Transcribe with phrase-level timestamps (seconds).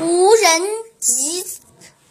[0.00, 0.62] 无人
[0.98, 1.44] 及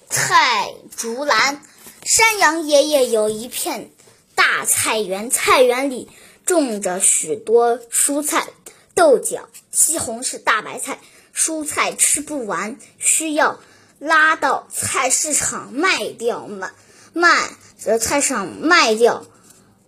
[0.09, 1.61] 菜竹篮。
[2.03, 3.89] 山羊爷爷有一片
[4.35, 6.09] 大菜园，菜园里
[6.45, 8.47] 种着许多蔬菜，
[8.93, 10.99] 豆角、西红柿、大白菜。
[11.35, 13.59] 蔬菜吃不完，需要
[13.97, 16.71] 拉到菜市场卖掉，卖
[17.13, 17.49] 卖
[17.83, 19.25] 这菜市场卖掉。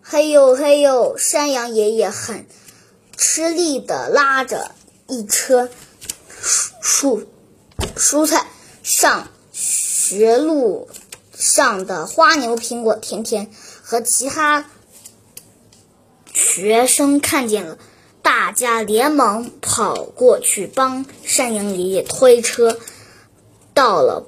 [0.02, 2.48] 嘿呦嘿呦，山羊爷爷很
[3.16, 4.72] 吃力地拉着
[5.08, 5.70] 一车
[6.82, 7.28] 蔬
[7.96, 8.46] 蔬菜
[8.84, 10.90] 上学路
[11.34, 13.50] 上的花牛、苹果、甜甜
[13.82, 14.66] 和其他
[16.34, 17.78] 学生看见了。
[18.22, 22.80] 大家连忙跑过去帮山羊爷爷推车，
[23.76, 24.28] 到了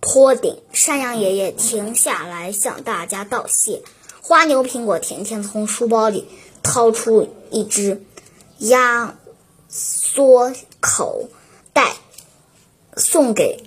[0.00, 3.82] 坡顶，山羊爷爷停下来向大家道谢。
[4.20, 6.28] 花牛、苹果、甜甜从书包里
[6.62, 8.02] 掏出一只
[8.58, 9.16] 压
[9.68, 11.28] 缩口
[11.72, 11.94] 袋，
[12.98, 13.64] 送给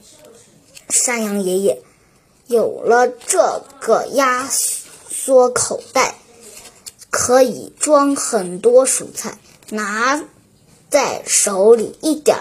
[0.90, 1.82] 山羊爷爷。
[2.48, 6.16] 有了这个压缩口袋。
[7.14, 9.38] 可以装很多蔬菜，
[9.70, 10.24] 拿
[10.90, 12.38] 在手里一点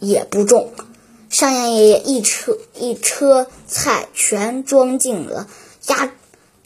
[0.00, 0.72] 也不重。
[1.28, 5.48] 山羊爷爷一车一车菜全装进了
[5.86, 6.12] 压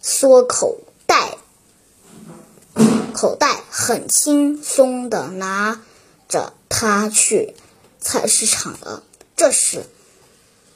[0.00, 1.36] 缩口袋，
[3.12, 5.82] 口袋很轻松的拿
[6.28, 7.54] 着它去
[8.04, 9.02] 菜市场了。
[9.34, 9.82] 这时，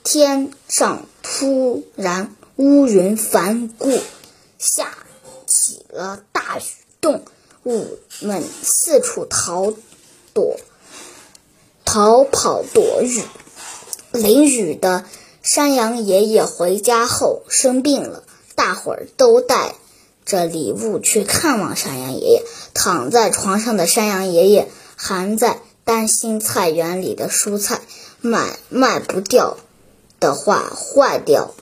[0.02, 3.92] 天上突然乌云翻过，
[4.58, 4.96] 下。
[5.50, 6.62] 起了大雨，
[7.00, 7.24] 动
[7.64, 9.72] 物们四处逃
[10.34, 10.58] 躲、
[11.86, 13.22] 逃跑躲雨。
[14.12, 15.06] 淋雨的
[15.42, 18.24] 山羊爷爷回家后生病了，
[18.56, 19.74] 大伙儿都带
[20.26, 22.42] 着礼物去看望山羊爷爷。
[22.74, 27.80] 躺在床上的山羊爷爷还在担心菜园里的蔬菜
[28.20, 29.56] 卖卖不掉
[30.20, 31.54] 的话坏掉。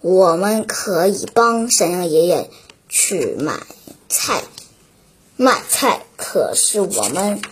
[0.00, 2.50] 我们可以帮山羊爷爷。
[2.90, 3.66] 去买
[4.08, 4.42] 菜，
[5.36, 6.06] 卖菜。
[6.16, 7.42] 可是我们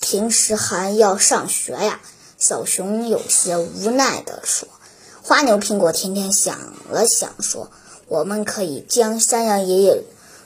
[0.00, 2.00] 平时还要上学呀。
[2.36, 4.66] 小熊有些无奈地说。
[5.22, 7.70] 花牛、苹果、甜甜想了想说
[8.08, 10.02] ：“我们可以将山羊爷爷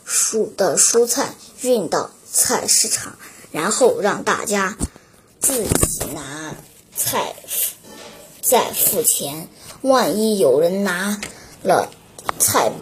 [0.07, 3.17] 蔬的蔬菜运到菜市场，
[3.55, 4.77] 然后让大家
[5.41, 6.57] 自己拿
[6.97, 7.37] 菜
[8.43, 9.49] 再付钱。
[9.81, 11.21] 万一有人拿
[11.63, 11.89] 了。”
[12.41, 12.73] 菜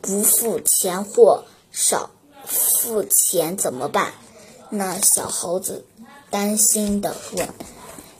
[0.00, 2.10] 不付钱或少
[2.46, 4.14] 付钱怎么办？
[4.70, 5.84] 那小猴子
[6.30, 7.48] 担心的问。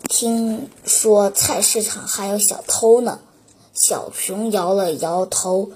[0.02, 3.20] 听说菜市场还有小偷呢。
[3.72, 5.70] 小熊摇了摇头。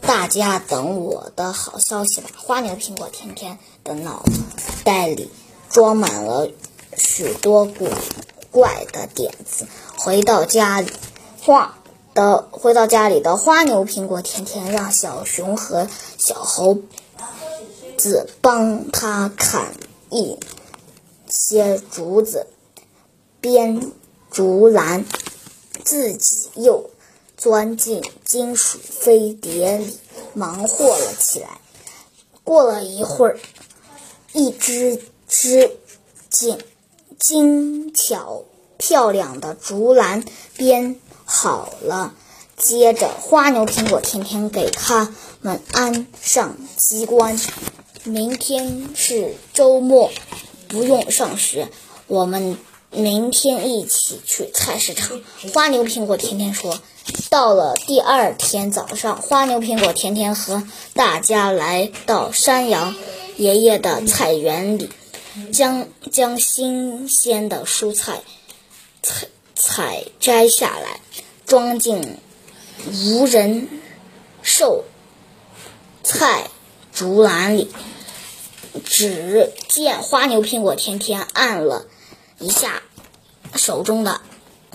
[0.00, 2.28] 大家等我的好消息吧。
[2.36, 4.42] 花牛、苹果、甜甜的脑子
[4.84, 5.30] 袋里
[5.68, 6.50] 装满了
[6.96, 7.88] 许多古
[8.50, 9.66] 怪的点子。
[9.96, 10.90] 回到家里，
[11.40, 11.78] 画。
[12.14, 15.88] 的回到家里的花牛、苹果、甜甜让小熊和
[16.18, 16.76] 小猴
[17.96, 19.72] 子帮他砍
[20.10, 20.38] 一
[21.26, 22.46] 些竹子，
[23.40, 23.90] 编
[24.30, 25.06] 竹篮，
[25.82, 26.90] 自己又
[27.34, 29.98] 钻进金属飞碟里
[30.34, 31.48] 忙活了起来。
[32.44, 33.38] 过了一会儿，
[34.32, 35.76] 一只只
[36.30, 36.58] 精
[37.18, 38.44] 精巧
[38.78, 40.24] 漂亮的竹篮
[40.56, 40.96] 编。
[41.24, 42.14] 好了，
[42.56, 47.40] 接着花牛、苹果、甜甜给他们安上机关。
[48.04, 50.10] 明天是周末，
[50.68, 51.68] 不用上学。
[52.06, 52.58] 我们
[52.90, 55.20] 明天一起去菜市场。
[55.54, 56.80] 花牛、苹果、甜甜说。
[57.30, 60.62] 到了第二天早上，花牛、苹果、甜甜和
[60.94, 62.94] 大家来到山羊
[63.42, 64.88] 爷爷的菜园里，
[65.52, 68.22] 将将新鲜的蔬菜
[69.02, 69.26] 采
[69.56, 71.00] 采摘下来。
[71.44, 72.16] 装进
[72.86, 73.68] 无人
[74.42, 74.84] 售
[76.02, 76.48] 菜
[76.94, 77.68] 竹篮里，
[78.84, 81.84] 只见花牛、苹果、天天按了
[82.38, 82.82] 一下
[83.54, 84.22] 手中的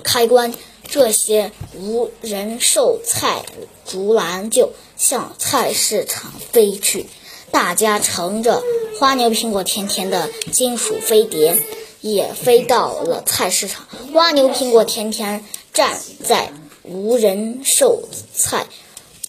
[0.04, 0.54] 开关，
[0.84, 3.44] 这些无人售菜
[3.88, 7.08] 竹篮就向菜市场飞去。
[7.58, 8.62] 大家乘着
[9.00, 11.58] 花牛、苹果、甜甜的金属飞碟，
[12.02, 13.88] 也飞到了菜市场。
[14.14, 15.44] 花牛、苹果、甜甜
[15.74, 16.54] 站在。
[16.84, 18.66] 无人售菜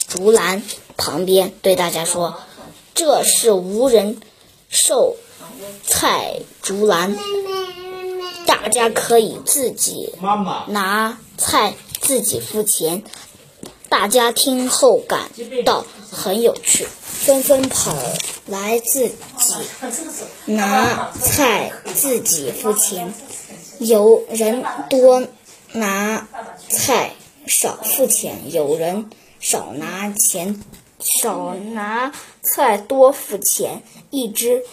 [0.07, 0.63] 竹篮
[0.97, 2.37] 旁边对大家说
[2.95, 4.21] ：“这是无人
[4.69, 5.17] 售
[5.85, 7.19] 菜竹篮，
[8.47, 10.13] 大家可以自己
[10.69, 13.03] 拿菜，自己付钱。”
[13.89, 15.31] 大家听后感
[15.65, 16.87] 到很有趣。
[17.19, 17.95] 纷纷跑
[18.47, 19.55] 来自己
[20.47, 23.13] 拿菜，自己付钱。
[23.79, 25.27] 有人多
[25.73, 26.27] 拿
[26.69, 27.13] 菜
[27.47, 29.11] 少付钱，有人
[29.41, 30.63] 少拿钱
[30.99, 33.83] 少拿菜多付钱。
[34.11, 34.65] 一只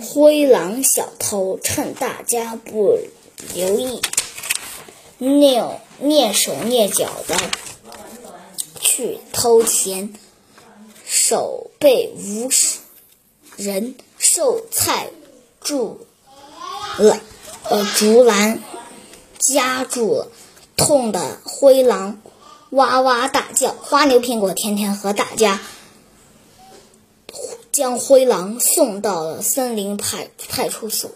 [0.00, 2.98] 灰狼小偷趁大家不
[3.52, 4.00] 留意，
[5.18, 7.36] 蹑蹑手蹑脚的
[8.78, 10.14] 去偷钱，
[11.04, 12.78] 手被无数
[13.56, 15.08] 人售菜
[15.62, 16.06] 住
[16.98, 17.18] 了。
[17.64, 18.62] 呃，竹篮
[19.38, 20.28] 夹住了，
[20.76, 22.20] 痛的灰狼
[22.68, 23.72] 哇哇大叫。
[23.72, 25.58] 花牛苹果天天和大家
[27.72, 31.10] 将灰狼送到了森林派派出所。